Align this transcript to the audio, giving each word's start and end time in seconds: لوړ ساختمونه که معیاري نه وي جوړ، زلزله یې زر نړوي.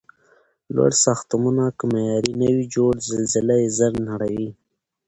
لوړ 0.75 0.91
ساختمونه 1.05 1.65
که 1.77 1.83
معیاري 1.93 2.33
نه 2.41 2.49
وي 2.55 2.65
جوړ، 2.75 2.93
زلزله 3.09 3.55
یې 3.61 3.69
زر 3.77 3.93
نړوي. 4.09 4.49